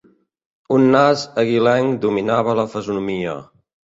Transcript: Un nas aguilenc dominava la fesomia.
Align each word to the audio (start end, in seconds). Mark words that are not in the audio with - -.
Un 0.77 0.85
nas 0.95 1.25
aguilenc 1.41 1.99
dominava 2.05 2.57
la 2.61 2.65
fesomia. 2.77 3.37